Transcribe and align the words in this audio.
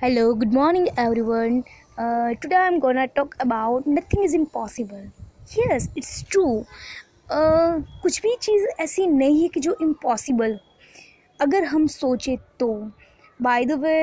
Hello, 0.00 0.32
good 0.32 0.52
morning, 0.52 0.88
everyone. 0.96 1.64
Uh, 1.98 2.32
today 2.40 2.54
I'm 2.54 2.78
gonna 2.78 3.08
talk 3.08 3.34
about 3.40 3.84
nothing 3.84 4.22
is 4.22 4.32
impossible. 4.32 5.10
Yes, 5.56 5.88
it's 5.96 6.22
true. 6.22 6.66
Uh, 7.28 7.80
कुछ 8.02 8.20
भी 8.22 8.34
चीज़ 8.42 8.66
ऐसी 8.80 9.06
नहीं 9.06 9.42
है 9.42 9.48
कि 9.48 9.60
जो 9.60 9.76
इम्पॉसिबल 9.82 10.58
अगर 11.40 11.64
हम 11.64 11.86
सोचे 11.86 12.36
तो 12.60 12.68
by 13.42 13.64
the 13.64 13.78
way 13.82 13.98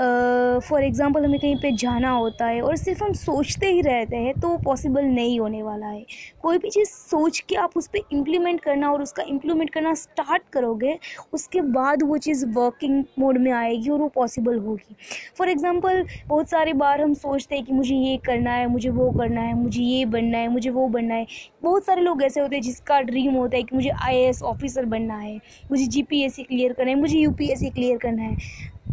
for 0.00 0.82
example 0.82 1.24
हमें 1.24 1.38
कहीं 1.40 1.56
पे 1.56 1.70
जाना 1.72 2.10
होता 2.10 2.46
है 2.46 2.60
और 2.62 2.76
सिर्फ़ 2.76 3.02
हम 3.04 3.12
सोचते 3.14 3.66
ही 3.66 3.80
रहते 3.80 4.16
हैं 4.16 4.32
तो 4.40 4.48
वो 4.48 4.56
पॉसिबल 4.64 5.04
नहीं 5.04 5.38
होने 5.40 5.62
वाला 5.62 5.86
है। 5.86 6.04
कोई 6.42 6.58
भी 6.58 6.70
चीज़ 6.70 6.88
सोच 6.88 7.38
के 7.40 7.54
आप 7.56 7.76
उस 7.76 7.86
पर 7.86 8.00
इम्प्लीमेंट 8.12 8.60
करना 8.60 8.90
और 8.92 9.02
उसका 9.02 9.22
इम्प्लीमेंट 9.28 9.70
करना 9.70 9.94
स्टार्ट 9.94 10.42
करोगे, 10.52 10.98
उसके 11.32 11.60
बाद 11.60 12.02
वो 12.02 12.18
चीज़ 12.18 12.46
वर्किंग 12.48 13.02
मोड 13.18 13.38
में 13.38 13.50
आएगी 13.52 13.90
और 13.90 13.98
वो 13.98 14.08
पॉसिबल 14.08 14.58
होगी। 14.58 14.96
फॉर 15.38 15.48
एग्ज़ाम्पल 15.48 16.04
बहुत 16.28 16.50
सारे 16.50 16.72
बार 16.74 17.00
हम 17.00 17.14
सोचते 17.14 17.54
हैं 17.54 17.64
कि 17.64 17.72
मुझे 17.72 17.94
ये 17.94 18.16
करना 18.26 18.52
है, 18.52 18.66
मुझे 18.66 18.90
वो 18.90 19.10
करना 19.10 19.40
है, 19.40 19.54
मुझे 19.54 19.82
ये 19.82 20.04
बनना 20.06 20.38
है, 20.38 20.48
मुझे 20.48 20.70
वो 20.70 20.86
बनना 20.88 21.14
है। 21.14 21.26
बहुत 21.62 21.84
सारे 21.84 22.02
लोग 22.02 22.22
ऐसे 22.22 22.40
होते 22.40 22.56
हैं 22.56 22.62
जिसका 22.62 23.00
ड्रीम 23.02 23.34
होता 23.34 23.56
है 23.56 23.62
कि 23.62 23.76
मुझे 23.76 23.90
आईएएस 24.02 24.42
ऑफिसर 24.44 24.84
बनना 24.86 25.16
है, 25.16 25.36
मुझे 25.70 25.86
जीपीएससी 25.86 26.42
क्लियर 26.42 26.72
करना 26.72 26.90
है, 26.90 26.96
मुझे 26.96 27.18
यू 27.18 27.32
क्लियर 27.32 27.96
करना 27.98 28.22
है। 28.22 28.36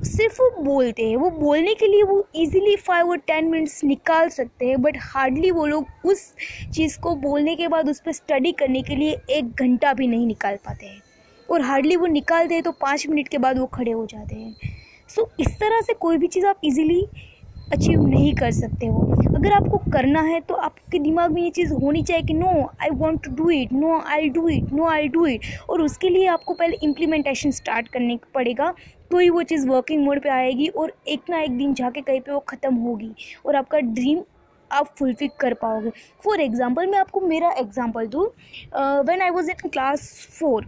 सिर्फ़ 0.03 0.41
वो 0.41 0.49
बोलते 0.63 1.09
हैं। 1.09 1.15
वो 1.17 1.29
बोलने 1.29 1.73
के 1.75 1.87
लिए 1.87 2.03
वो 2.03 2.27
इजीली 2.35 2.75
फाइव 2.77 3.09
और 3.09 3.17
टेन 3.17 3.45
मिनट्स 3.45 3.83
निकाल 3.83 4.29
सकते 4.29 4.65
हैं 4.65 4.81
बट 4.81 4.97
हार्डली 5.01 5.51
वो 5.51 5.65
लोग 5.65 5.87
उस 6.05 6.21
चीज़ 6.73 6.99
को 6.99 7.15
बोलने 7.15 7.55
के 7.55 7.67
बाद 7.67 7.89
उस 7.89 7.99
पर 7.99 8.11
स्टडी 8.11 8.51
करने 8.51 8.81
के 8.81 8.95
लिए 8.95 9.17
एक 9.29 9.53
घंटा 9.53 9.93
भी 9.93 10.07
नहीं 10.07 10.27
निकाल 10.27 10.55
पाते 10.65 10.85
हैं। 10.85 11.01
और 11.49 11.61
हार्डली 11.61 11.95
वो 11.95 12.05
निकालते 12.05 12.53
हैं 12.53 12.63
तो 12.63 12.71
पाँच 12.71 13.07
मिनट 13.07 13.27
के 13.27 13.37
बाद 13.37 13.59
वो 13.59 13.65
खड़े 13.65 13.91
हो 13.91 14.05
जाते 14.05 14.35
हैं। 14.35 14.55
सो 15.09 15.21
so, 15.21 15.29
इस 15.39 15.55
तरह 15.59 15.81
से 15.81 15.93
कोई 15.93 16.17
भी 16.17 16.27
चीज़ 16.27 16.45
आप 16.45 16.61
इजीली 16.63 17.05
अचीव 17.73 18.01
नहीं 18.03 18.33
कर 18.35 18.51
सकते 18.51 18.87
हो। 18.87 19.01
अगर 19.35 19.51
आपको 19.53 19.77
करना 19.91 20.21
है 20.21 20.39
तो 20.41 20.55
आपके 20.55 20.99
दिमाग 20.99 21.31
में 21.31 21.41
ये 21.41 21.49
चीज़ 21.51 21.73
होनी 21.73 22.03
चाहिए 22.03 22.23
कि 22.23 22.33
no 22.33 22.51
I 22.81 22.89
want 22.93 23.23
to 23.23 23.31
do 23.35 23.49
it 23.51 23.73
no 23.73 23.99
I 24.07 24.29
do 24.29 24.47
it 24.49 24.71
no 24.73 24.87
I 24.89 25.07
do 25.07 25.25
it 25.25 25.45
और 25.69 25.81
उसके 25.81 26.09
लिए 26.09 26.27
आपको 26.27 26.53
पहले 26.53 26.77
इम्प्लीमेंटेशन 26.83 27.51
स्टार्ट 27.51 27.87
करने 27.87 28.17
पड़ेगा 28.35 28.73
तो 29.11 29.19
ही 29.19 29.29
वो 29.29 29.43
चीज़ 29.43 29.67
वर्किंग 29.67 30.03
मोड 30.05 30.21
पे 30.21 30.29
आएगी 30.29 30.67
और 30.69 30.93
एक 31.07 31.29
ना 31.29 31.41
एक 31.41 31.57
दिन 31.57 31.73
जाके 31.73 32.01
कहीं 32.01 32.21
पे 32.21 32.31
वो 32.31 32.39
ख़त्म 32.49 32.75
होगी 32.77 33.13
और 33.45 33.55
आपका 33.55 33.79
ड्रीम 33.79 34.21
आप 34.71 34.93
फुलफिल 34.97 35.29
कर 35.39 35.53
पाओगे। 35.53 35.89
फॉर 36.23 36.41
एग्ज़ाम्पल 36.41 36.87
मैं 36.87 36.97
आपको 36.99 37.21
मेरा 37.21 37.51
एग्ज़ाम्पल 37.59 38.07
दूँ। 38.07 38.25
When 38.75 39.21
I 39.21 39.29
was 39.29 39.49
in 39.51 39.69
class 39.69 40.09
four 40.39 40.65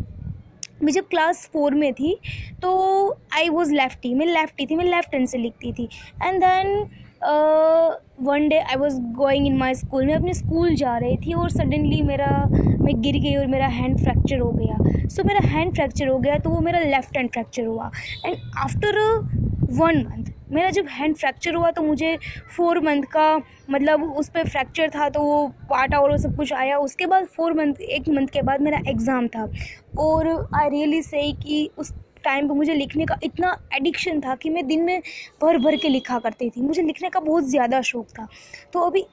मैं 0.84 0.92
जब 0.94 1.08
क्लास 1.10 1.50
फोर 1.54 1.76
में 1.76 1.94
थी 1.94 2.16
तो 2.62 2.70
आई 3.36 3.50
वॉज़ 3.50 3.74
लेफ्टी 3.74 4.14
मैं 4.14 4.26
लेफ्टी 4.26 4.66
थी 4.66 4.76
मैं 4.76 4.86
लेफ़्ट 4.86 5.14
हैंड 5.14 5.28
से 5.28 5.38
लिखती 5.38 5.74
थी। 5.74 5.88
And 6.24 6.40
then 6.44 6.88
one 8.26 8.48
day 8.50 8.58
I 8.58 8.76
was 8.76 9.00
going 9.16 9.48
in 9.48 9.58
my 9.58 9.76
school 9.76 10.06
मैं 10.06 10.14
अपने 10.16 10.34
स्कूल 10.34 10.76
जा 10.76 10.98
रही 10.98 11.18
थी 11.18 11.34
और 11.34 11.50
सडनली 11.50 12.02
मेरा 12.02 12.28
मैं 12.82 13.02
गिर 13.02 13.20
गई 13.22 13.36
और 13.36 13.48
मेरा 13.48 13.68
हैंड 13.68 13.98
फ्रैक्चर 14.00 14.40
हो 14.40 14.52
गया। 14.52 14.78
सो 15.08 15.22
so, 15.22 15.28
मेरा 15.28 15.48
हैंड 15.48 15.74
फ्रैक्चर 15.76 16.08
हो 16.08 16.18
गया 16.20 16.38
तो 16.38 16.50
वो 16.50 16.60
मेरा 16.62 16.80
लेफ़्ट 16.80 17.18
हैंड 17.18 17.30
फ्रैक्चर 17.32 17.66
हुआ। 17.66 17.92
एंड 18.26 18.36
आफ्टर 18.58 19.00
वन 19.72 19.98
मंथ 20.00 20.29
मेरा 20.52 20.70
जब 20.72 20.88
हैंड 20.90 21.16
फ्रैक्चर 21.16 21.56
हुआ 21.56 21.72
तो 21.72 21.82
मुझे 21.84 22.18
फोर 22.56 22.80
मंथ 22.82 23.04
का 23.12 23.36
मतलब 23.70 24.04
उस 24.14 24.30
पर 24.30 24.50
फ्रैक्चर 24.50 24.90
था 24.90 25.10
तो 25.10 25.22
वो 25.22 25.48
पाटा 25.70 26.00
और 26.00 26.18
सब 26.18 26.36
कुछ 26.38 26.54
आया। 26.54 26.78
उसके 26.80 27.06
बाद 27.06 27.26
फोर 27.28 27.54
मंथ 27.54 27.82
एक 27.82 28.10
मंथ 28.10 28.28
के 28.28 28.42
बाद 28.42 28.62
मेरा 28.62 28.80
एग्ज़ाम 28.90 29.28
था। 29.28 29.50
और 30.00 30.30
आई 30.56 30.70
रियली 30.70 31.02
से 31.02 31.32
कि 31.44 31.70
उस 31.78 31.94
टाइम 32.24 32.48
पर 32.48 32.54
मुझे 32.56 32.74
लिखने 32.74 33.06
का 33.06 33.16
इतना 33.24 33.56
एडिक्शन 33.74 34.20
था 34.22 34.36
कि 34.36 34.50
मैं 34.50 34.66
दिन 34.68 34.84
में 34.84 35.02
भर 35.42 35.58
भर 35.58 35.76
के 35.76 35.90
लिखा 35.90 36.20
करती 36.20 36.50
थी। 36.50 36.62
मुझे 36.62 36.82
लिखने 36.82 37.10
का 37.10 37.20
बहुत 37.20 37.44
ज़्यादा 37.46 37.82
शौक 37.82 38.08
था। 38.10 38.28
तो 38.74 38.80
अभी 38.80 39.06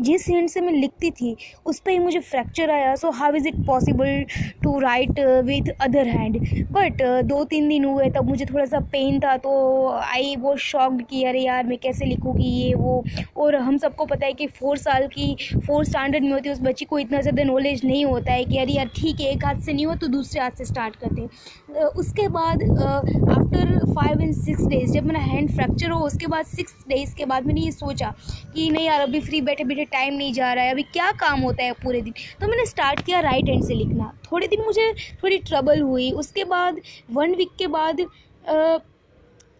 जिस 0.00 0.28
हैंड 0.28 0.48
से 0.48 0.60
मैं 0.60 0.72
लिखती 0.72 1.10
थी, 1.10 1.36
उस 1.66 1.78
पर 1.80 1.90
ही 1.90 1.98
मुझे 1.98 2.18
फ्रैक्चर 2.20 2.70
आया। 2.70 2.94
So 2.96 3.10
how 3.12 3.34
is 3.34 3.48
it 3.48 3.56
possible 3.66 4.24
to 4.62 4.78
write 4.80 5.20
with 5.44 5.68
other 5.82 6.08
hand 6.08 6.38
but 6.72 7.02
दो 7.24 7.42
तीन 7.44 7.68
दिन 7.68 7.84
हुए, 7.84 8.10
तब 8.10 8.28
मुझे 8.28 8.44
थोड़ा 8.46 8.64
सा 8.64 8.80
पेन 8.92 9.18
था 9.20 9.36
तो 9.38 9.88
आई 9.88 10.34
वो 10.38 10.56
शॉक्ड 10.58 11.02
कि, 11.06 11.22
अरे 11.24 11.40
यार, 11.40 11.64
मैं 11.66 11.78
कैसे 11.78 12.04
लिखूँगी 12.04 12.48
ये 12.48 12.74
वो? 12.74 13.02
और 13.36 13.56
हम 13.56 13.78
सबको 13.78 14.04
पता 14.06 14.26
है 14.26 14.32
कि 14.32 14.46
फोर 14.58 14.78
साल 14.78 15.06
की 15.08 15.34
फोर्थ 15.56 15.88
स्टैंडर्ड 15.88 16.24
में 16.24 16.32
होती 16.32 16.48
है, 16.48 16.54
उस 16.54 16.60
बच्ची 16.62 16.84
को 16.84 16.98
इतना 16.98 17.20
ज़्यादा 17.20 17.44
नॉलेज 17.44 17.84
नहीं 17.84 18.04
होता 18.04 18.32
है 18.32 18.44
कि, 18.44 18.58
अरे 18.58 18.72
यार, 18.72 18.90
ठीक 18.96 19.20
है, 19.20 19.30
एक 19.32 19.44
हाथ 19.44 19.60
से 19.60 19.72
नहीं 19.72 19.86
हो 19.86 19.94
तो 19.96 20.06
दूसरे 20.08 20.40
हाथ 20.40 20.58
से 20.58 20.64
स्टार्ट 20.64 20.96
करते 20.96 21.20
हैं. 21.20 21.28
उसके 21.98 22.28
बाद 22.28 22.62
after 22.62 23.76
five 23.88 24.20
and 24.20 24.32
six 24.34 24.66
days 24.66 24.92
जब 24.92 25.06
मेरा 25.06 25.20
हैंड 25.22 25.50
फ्रैक्चर 25.50 25.90
हो, 25.90 26.00
उसके 26.06 26.26
बाद 26.26 26.46
सिक्स 26.46 26.74
डेज़ 26.88 27.14
के 27.16 27.24
बाद 27.24 27.46
मैंने 27.46 27.60
ये 27.60 27.72
सोचा 27.72 28.12
कि, 28.54 28.68
नहीं 28.70 28.86
यार, 28.86 29.00
अभी 29.00 29.20
फ्री 29.20 29.40
बैठे 29.42 29.64
बैठे 29.64 29.84
टाइम 29.92 30.14
नहीं 30.14 30.32
जा 30.32 30.52
रहा 30.52 30.64
है 30.64 30.70
अभी 30.70 30.82
क्या 30.82 31.10
काम 31.20 31.40
होता 31.40 31.62
है 31.62 31.72
पूरे 31.74 32.00
दिन? 32.00 32.12
तो 32.40 32.48
मैंने 32.48 32.66
स्टार्ट 32.66 33.04
किया 33.06 33.20
राइट 33.20 33.48
हैंड 33.48 33.64
से 33.64 33.74
लिखना। 33.74 34.12
थोड़े 34.32 34.46
दिन 34.46 34.64
मुझे 34.66 34.92
थोड़ी 35.22 35.38
ट्रबल 35.40 35.80
हुई। 35.80 36.10
उसके 36.12 36.44
बाद 36.44 36.80
वन 37.10 37.34
वीक 37.34 37.56
के 37.58 37.66
बाद 37.68 38.00
आ, 38.00 38.78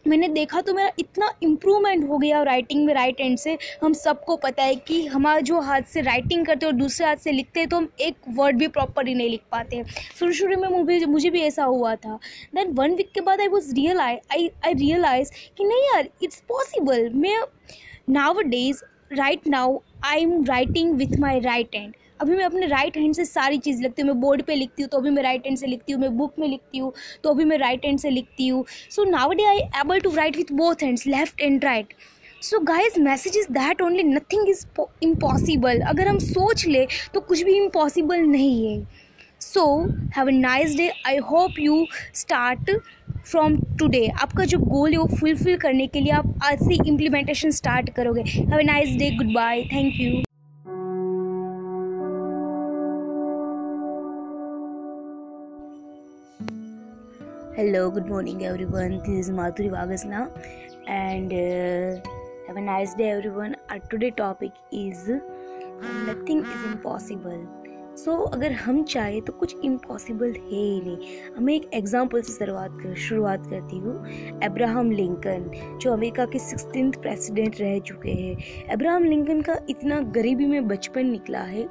मैंने 0.06 0.28
देखा 0.28 0.60
तो 0.60 0.72
मेरा 0.74 0.90
इतना 0.98 1.30
इम्प्रूवमेंट 1.42 2.08
हो 2.08 2.18
गया 2.18 2.42
राइटिंग 2.42 2.84
में 2.84 2.92
राइट 2.94 3.20
हैंड 3.20 3.38
से। 3.38 3.56
हम 3.82 3.92
सबको 3.92 4.36
पता 4.36 4.62
है 4.62 4.74
कि 4.76 5.04
हमारा 5.06 5.40
जो 5.40 5.60
हाथ 5.60 5.82
से 5.82 6.00
राइटिंग 6.00 6.46
करते 6.46 6.66
हैं 6.66 6.72
और 6.72 6.78
दूसरे 6.78 7.06
हाथ 7.06 7.16
से 7.16 7.32
लिखते 7.32 7.60
हैं 7.60 7.68
तो 7.68 7.76
हम 7.76 7.88
एक 8.00 8.16
वर्ड 8.36 8.56
भी 8.58 8.68
प्रॉपरली 8.68 9.14
नहीं 9.14 9.30
लिख 9.30 9.40
पाते 9.52 9.76
हैं। 9.76 9.84
शुरू 10.18 10.32
शुरू 10.32 10.56
में 10.56 10.68
मुझे 10.68 11.06
मुझे 11.06 11.30
भी 11.30 11.40
ऐसा 11.40 11.64
हुआ 11.64 11.94
था। 11.96 12.18
देन 12.54 12.72
वन 12.72 12.94
वीक 12.94 13.10
के 13.14 13.20
बाद 13.20 13.40
I 13.40 13.48
was 13.48 13.74
real 13.74 14.00
I 14.00 14.16
I 14.32 14.72
realise 14.74 15.32
कि 15.58 15.64
नहीं 15.64 15.82
यार 15.84 16.08
इट्स 16.22 16.42
पॉसिबल 16.48 17.08
मैं 17.14 17.36
now 18.10 18.42
days 18.42 18.82
right 19.12 19.46
now 19.48 19.78
I 20.04 20.22
am 20.22 20.44
writing 20.44 20.94
with 20.96 21.18
my 21.20 21.40
right 21.40 21.74
hand 21.76 21.94
अभी 22.20 22.36
मैं 22.36 22.44
अपने 22.44 22.66
राइट 22.66 22.96
हैंड 22.96 23.14
से 23.14 23.24
सारी 23.24 23.58
चीज़ 23.58 23.82
लिखती 23.82 24.02
हूँ। 24.02 24.10
मैं 24.10 24.20
बोर्ड 24.20 24.42
पे 24.42 24.54
लिखती 24.54 24.82
हूँ 24.82 24.88
तो 24.90 24.98
अभी 24.98 25.10
मैं 25.10 25.22
राइट 25.22 25.46
हैंड 25.46 25.58
से 25.58 25.66
लिखती 25.66 25.92
हूँ। 25.92 26.00
मैं 26.00 26.16
बुक 26.18 26.38
में 26.38 26.46
लिखती 26.48 26.78
हूँ 26.78 26.92
तो 27.24 27.30
अभी 27.30 27.44
मैं 27.44 27.58
राइट 27.58 27.84
हैंड 27.84 27.98
से 27.98 28.10
लिखती 28.10 28.48
हूँ। 28.48 28.64
So 28.90 29.04
now 29.10 29.32
day 29.32 29.44
I 29.44 29.58
able 29.80 30.00
to 30.00 30.14
write 30.14 30.36
with 30.36 30.52
both 30.52 30.82
hands 30.82 31.06
left 31.06 31.40
and 31.40 31.64
right 31.64 31.94
so 32.42 32.60
guys 32.64 33.00
message 33.00 33.36
is 33.36 33.52
that 33.52 33.82
only 33.82 34.02
nothing 34.04 34.48
is 34.48 34.64
impossible 35.02 35.80
अगर 35.88 36.08
हम 36.08 36.18
सोच 36.18 36.66
ले 36.66 36.86
तो 37.14 37.20
कुछ 37.20 37.42
भी 37.42 37.56
इम्पॉसिबल 37.56 38.26
नहीं 38.26 38.66
है। 38.66 38.86
So 39.42 39.64
have 40.16 40.28
a 40.28 40.32
nice 40.32 40.76
day 40.76 40.88
I 41.06 41.16
hope 41.30 41.58
you 41.58 41.84
start 42.14 42.70
from 43.26 43.56
today 43.78 44.06
आपका 44.22 44.44
जो 44.44 44.58
गोल 44.58 44.92
है 44.92 44.98
वो 44.98 45.06
फुलफिल 45.18 45.56
करने 45.58 45.86
के 45.86 46.00
लिए 46.00 46.12
आप 46.12 46.34
आज 46.44 46.58
से 46.58 46.74
इम्प्लीमेंटेशन 46.88 47.50
स्टार्ट 47.50 47.90
करोगे। 47.94 48.22
Have 48.22 48.58
a 48.60 48.64
nice 48.64 48.96
day 48.98 49.10
good 49.16 49.34
bye 49.34 49.62
thank 49.72 50.00
you 50.00 50.22
hello 57.58 57.88
good 57.90 58.08
morning 58.08 58.42
everyone 58.64 58.98
this 58.98 59.18
is 59.18 59.32
Madhuri 59.32 59.68
Vagasana 59.68 60.20
and 60.88 61.32
have 61.32 62.58
nice 62.64 62.94
day 62.98 63.08
everyone 63.28 63.54
our 63.70 63.78
today 63.90 64.10
topic 64.18 64.52
is 64.74 65.10
nothing 65.10 66.40
is 66.40 66.66
impossible 66.66 67.46
so 67.98 68.12
so, 68.12 68.32
अगर 68.34 68.52
हम 68.52 68.82
चाहें 68.84 69.20
तो 69.22 69.32
कुछ 69.32 69.54
impossible 69.64 70.32
है 70.32 70.48
ही 70.50 70.80
नहीं। 70.80 71.32
हमें 71.36 71.54
एक 71.54 71.68
example 71.74 72.20
से 72.22 72.32
शुरुआत 72.32 72.76
कर 72.82 72.94
शुरुआत 72.98 73.46
करती 73.46 73.78
हूँ। 73.78 73.94
अब्राहम 74.42 74.90
लिंकन 74.90 75.50
जो 75.82 75.92
अमेरिका 75.92 76.24
के 76.24 76.38
सिक्सटीन 76.38 76.90
प्रेसिडेंट 76.92 77.60
रह 77.60 77.78
चुके 77.78 78.10
हैं। 78.10 78.68
अब्राहम 78.68 79.04
लिंकन 79.04 79.40
का 79.42 79.56
इतना 79.70 79.98
गरीबी 80.16 80.46
में 80.46 80.68
बचपन 80.68 81.06
निकला 81.06 81.40
है 81.40 81.62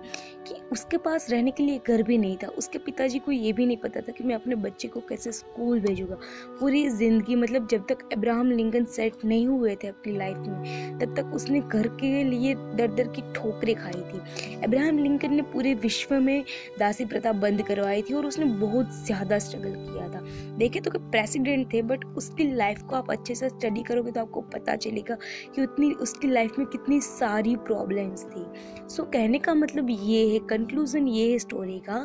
कि 0.48 0.56
उसके 0.72 0.98
पास 0.98 1.30
रहने 1.32 1.52
के 1.52 1.64
लिए 1.64 1.80
घर 1.88 2.04
भी 2.04 2.18
नहीं 2.18 2.36
था। 2.38 2.48
उसके 2.58 2.80
पिताजी 2.80 3.20
को 3.20 3.32
ये 3.32 3.54
भी 3.54 3.66
नहीं 3.66 3.78
पता 3.78 4.02
था 4.02 4.12
कि 4.12 4.24
मैं 4.24 4.36
अपने 4.36 4.56
बच्चे 4.58 4.88
को 4.88 5.00
कैसे 5.10 5.32
स्कूल 5.32 5.80
भेजूँगा। 5.80 6.18
पूरी 6.60 6.88
ज़िंदगी 6.90 7.36
मतलब 7.36 7.68
जब 7.68 7.86
तक 7.90 8.08
अब्राहम 8.14 8.52
लिंकन 8.52 8.86
सेट 8.98 9.26
नहीं 9.26 9.48
हुए 9.48 9.76
थे 9.76 9.88
अपनी 9.88 10.18
लाइफ 10.18 10.38
में 10.40 11.00
तब 11.00 11.16
तक 11.16 11.34
उसने 11.36 11.62
घर 11.62 11.88
के 12.02 12.24
लिए 12.24 12.54
दर 12.56 12.94
दर 12.96 13.08
की 13.16 13.22
ठोकरें 13.34 13.76
खाई 13.76 14.02
थी। 14.04 14.62
अब्राहम 14.64 15.00
लिंकन 15.00 15.34
ने 15.34 15.42
पूरे 15.54 15.74
विश्व 15.78 16.16
में 16.20 16.44
दासी 16.80 17.06
प्रथा 17.06 17.32
बंद 17.38 17.62
करवाई 17.62 18.02
थी 18.02 18.14
और 18.14 18.26
उसने 18.26 18.46
बहुत 18.58 18.94
ज़्यादा 19.06 19.40
स्ट्रगल 19.40 19.74
किया 19.76 20.08
था। 20.10 20.22
देखे 20.58 20.80
तो 20.80 20.92
प्रेसिडेंट 20.92 21.74
थे 21.74 21.82
बट 21.82 22.06
उसकी 22.18 22.52
लाइफ 22.54 22.82
को 22.82 22.96
आप 22.96 23.12
अच्छे 23.12 23.36
से 23.36 23.50
स्टडी 23.50 23.84
करोगे 23.84 24.12
तो 24.12 24.22
आपको 24.22 24.42
पता 24.54 24.76
चलेगा 24.76 25.18
कि 25.56 25.62
उतनी 25.62 25.92
उसकी 26.02 26.28
लाइफ 26.28 26.60
में 26.60 26.68
कितनी 26.68 27.00
सारी 27.02 27.56
प्रॉब्लम्स 27.58 28.24
थी। 28.26 28.46
सो 28.88 29.04
so, 29.04 29.12
कहने 29.14 29.40
का 29.40 29.54
मतलब 29.56 29.88
ये 29.90 30.28
है 30.30 30.40
कंक्लूजन 30.50 31.08
ये 31.08 31.32
है 31.32 31.40
स्टोरी 31.40 31.80
का 31.80 32.00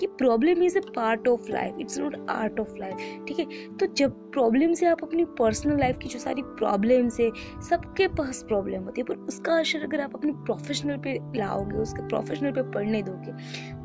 कि 0.00 0.06
problem 0.18 0.62
is 0.62 0.78
a 0.78 0.82
part 0.96 1.28
of 1.28 1.50
life 1.50 1.76
it's 1.80 1.98
not 1.98 2.16
art 2.30 2.60
of 2.60 2.74
life 2.78 3.26
ठीक 3.28 3.38
है? 3.38 3.46
तो 3.76 3.86
जब 3.86 4.20
प्रॉब्लम 4.32 4.72
से 4.74 4.86
आप 4.86 5.02
अपनी 5.02 5.24
पर्सनल 5.38 5.78
लाइफ 5.80 5.98
की 5.98 6.08
जो 6.08 6.18
सारी 6.18 6.42
प्रॉब्लम्स 6.58 7.18
है 7.20 7.30
सबके 7.68 8.06
पास 8.16 8.42
प्रॉब्लम 8.48 8.82
होती 8.84 9.00
है 9.00 9.04
पर 9.04 9.16
उसका 9.24 9.58
असर 9.58 9.82
अगर 9.84 10.00
आप 10.00 10.14
अपने 10.14 10.32
प्रोफेशनल 10.44 10.96
पे 11.04 11.18
लाओगे 11.36 11.76
उसके 11.78 12.06
प्रोफेशनल 12.08 12.52
पे 12.52 12.62
पढ़ने 12.70 13.02
दोगे 13.02 13.32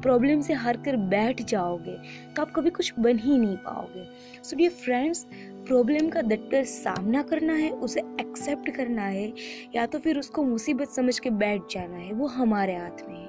प्रॉब्लम 0.01 0.41
से 0.41 0.53
हार 0.53 0.77
कर 0.77 0.95
बैठ 0.95 1.41
जाओगे 1.41 1.97
तो 2.33 2.41
आप 2.41 2.51
कभी 2.55 2.69
कुछ 2.69 2.93
बन 2.99 3.19
ही 3.19 3.37
नहीं 3.37 3.55
पाओगे। 3.57 4.05
सो 4.43 4.55
डियर 4.55 4.71
फ्रेंड्स 4.71 5.25
प्रॉब्लम 5.67 6.09
का 6.09 6.21
डटकर 6.21 6.63
सामना 6.63 7.21
करना 7.21 7.53
है, 7.53 7.69
उसे 7.71 7.99
एक्सेप्ट 7.99 8.69
करना 8.69 9.01
है, 9.01 9.33
या 9.75 9.85
तो 9.85 9.99
फिर 9.99 10.19
उसको 10.19 10.43
मुसीबत 10.43 10.87
समझ 10.87 11.19
के 11.19 11.29
बैठ 11.29 11.61
जाना 11.71 11.97
है, 11.97 12.11
वो 12.13 12.27
हमारे 12.27 12.75
हाथ 12.75 13.07
में 13.09 13.15
है। 13.15 13.27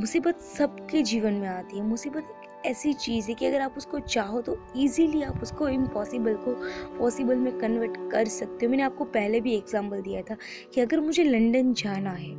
मुसीबत 0.00 0.38
सबके 0.38 1.02
जीवन 1.02 1.32
में 1.32 1.48
आती 1.48 1.78
है। 1.78 1.84
मुसीबत 1.84 2.24
ऐसी 2.66 2.92
चीज़ 2.92 3.28
है 3.28 3.34
कि 3.34 3.46
अगर 3.46 3.60
आप 3.60 3.74
उसको 3.76 3.98
चाहो 3.98 4.40
तो 4.40 4.56
इजीली 4.76 5.22
आप 5.22 5.42
उसको 5.42 5.68
इम्पॉसिबल 5.68 6.34
को 6.34 6.54
पॉसिबल 6.98 7.36
में 7.36 7.58
कन्वर्ट 7.58 7.96
कर 8.12 8.24
सकते 8.24 8.66
हो। 8.66 8.70
मैंने 8.70 8.82
आपको 8.82 9.04
पहले 9.04 9.40
भी 9.40 9.54
एग्जांपल 9.54 10.02
दिया 10.02 10.22
था 10.22 10.36
कि 10.74 10.80
अगर 10.80 11.00
मुझे 11.00 11.24
लंदन 11.24 11.72
जाना 11.72 12.10
है 12.10 12.30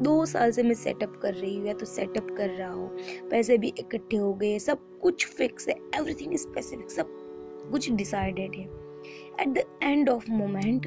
दो 0.00 0.24
साल 0.26 0.50
से 0.50 0.62
मैं 0.62 0.74
सेटअप 0.74 1.18
कर 1.22 1.34
रही 1.34 1.56
हूँ 1.56 1.66
या 1.66 1.74
तो 1.74 1.86
सेटअप 1.86 2.28
कर 2.36 2.50
रहा 2.50 2.70
हूँ, 2.70 2.90
पैसे 3.30 3.58
भी 3.58 3.72
इकट्ठे 3.78 4.16
हो 4.16 4.32
गए, 4.34 4.58
सब 4.58 4.78
कुछ 5.00 5.26
फिक्स 5.28 5.68
है 5.68 5.74
एवरीथिंग 5.94 6.36
स्पेसिफिक 6.36 6.90
सब 6.90 7.08
कुछ 7.70 7.90
डिसाइडेड 7.92 8.54
है। 8.54 8.64
At 9.40 9.48
the 9.48 9.64
end 9.82 10.08
of 10.08 10.30
moment 10.30 10.86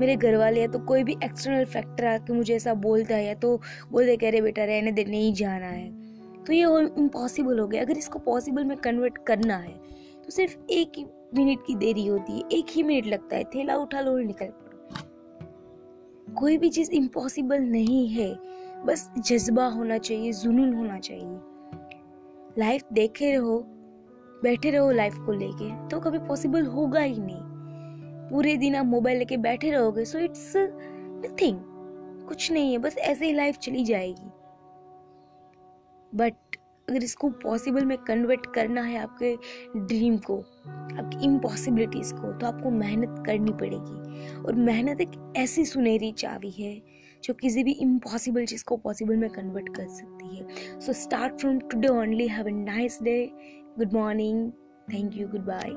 मेरे 0.00 0.16
घर 0.16 0.36
वाले 0.36 0.60
या 0.60 0.66
तो 0.66 0.78
कोई 0.78 1.02
भी 1.04 1.12
एक्सटर्नल 1.24 1.64
फैक्टर 1.64 2.04
आके 2.06 2.32
मुझे 2.32 2.54
ऐसा 2.54 2.74
बोलता 2.76 3.14
है 3.14 3.26
या 3.26 3.34
तो 3.34 3.56
बोलते 3.92 4.16
कह 4.16 4.30
रहे 4.30 4.40
बेटा 4.40 4.64
रहने 4.64 4.92
दे, 4.92 5.04
नहीं 5.04 5.32
जाना 5.34 5.66
है। 5.66 6.44
तो 6.44 6.52
ये 6.52 6.62
इम्पॉसिबल 6.98 7.58
हो 7.58 7.66
गया। 7.68 7.82
अगर 7.82 7.98
इसको 7.98 8.18
पॉसिबल 8.18 8.64
में 8.64 8.76
कन्वर्ट 8.78 9.18
करना 9.26 9.56
है 9.56 9.72
तो 10.24 10.30
सिर्फ़ 10.32 10.56
एक 10.70 10.92
ही 10.98 11.04
मिनट 11.34 11.58
की 11.66 11.74
देरी 11.76 12.06
होती 12.06 12.32
है, 12.32 12.42
एक 12.52 12.66
ही 12.70 12.82
मिनट 12.82 13.06
लगता 13.06 13.36
है, 13.36 13.44
थैला 13.44 13.76
उठा 13.76 14.00
लो 14.00 14.12
और 14.12 14.22
निकल। 14.22 14.52
कोई 16.26 16.56
भी 16.58 16.68
चीज़ 16.68 16.90
इम्पॉसिबल 16.92 17.60
नहीं 17.60 18.08
है। 18.08 18.34
बस 18.86 19.10
जज्बा 19.18 19.66
होना 19.66 19.98
चाहिए, 19.98 20.32
जुनून 20.32 20.74
होना 20.74 20.98
चाहिए। 20.98 21.38
लाइफ 22.58 22.82
देखे 22.92 23.32
रहो, 23.32 23.58
बैठे 24.42 24.70
रहो 24.70 24.90
लाइफ 24.90 25.14
को 25.16 25.32
लेके 25.32 25.70
तो 25.88 26.00
कभी 26.00 26.18
पॉसिबल 26.18 26.66
होगा 26.66 27.00
ही 27.00 27.18
नहीं। 27.18 27.40
पूरे 28.30 28.56
दिन 28.56 28.74
आप 28.74 28.86
मोबाइल 28.86 29.18
लेके 29.18 29.36
बैठे 29.36 29.70
रहोगे 29.70 30.04
सो 30.04 30.18
इट्स 30.18 30.52
नथिंग 30.56 31.58
कुछ 32.28 32.50
नहीं 32.52 32.72
है, 32.72 32.78
बस 32.78 32.96
ऐसे 32.98 33.26
ही 33.26 33.32
लाइफ 33.32 33.56
चली 33.56 33.84
जाएगी। 33.84 34.30
बट 36.12 36.56
अगर 36.88 37.02
इसको 37.02 37.28
पॉसिबल 37.42 37.84
में 37.84 37.96
कन्वर्ट 37.98 38.46
करना 38.54 38.82
है 38.82 38.98
आपके 38.98 39.34
ड्रीम 39.76 40.16
को, 40.16 40.38
आपकी 40.38 41.24
इम्पॉसिबिलिटीज 41.24 42.12
को 42.12 42.32
तो 42.32 42.46
आपको 42.46 42.70
मेहनत 42.70 43.22
करनी 43.26 43.52
पड़ेगी। 43.52 44.42
और 44.42 44.54
मेहनत 44.54 45.00
एक 45.00 45.34
ऐसी 45.36 45.64
सुनहरी 45.64 46.12
चाबी 46.12 46.50
है 46.50 46.80
जो 47.24 47.34
किसी 47.34 47.64
भी 47.64 47.72
इम्पॉसिबल 47.72 48.44
चीज़ 48.44 48.64
को 48.64 48.76
पॉसिबल 48.76 49.16
में 49.16 49.28
कन्वर्ट 49.30 49.74
कर 49.76 49.88
सकती 49.88 50.36
है। 50.36 50.80
So 50.80 50.92
start 50.92 51.40
from 51.40 51.58
today 51.58 51.88
only 51.88 52.28
have 52.28 52.46
a 52.46 52.52
nice 52.54 52.98
day 53.02 53.18
good 53.78 53.92
morning 53.92 54.50
thank 54.92 55.16
you 55.16 55.28
good 55.28 55.46
bye 55.46 55.70